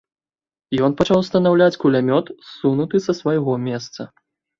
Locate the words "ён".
0.85-0.95